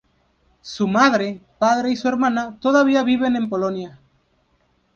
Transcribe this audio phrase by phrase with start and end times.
[0.63, 3.99] Su madre, padre y su hermana todavía viven en Polonia.